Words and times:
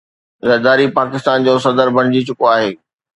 زرداري 0.47 0.87
پاڪستان 0.97 1.37
جو 1.49 1.53
صدر 1.65 1.87
بڻجي 1.97 2.21
چڪو 2.29 2.45
آهي 2.55 2.71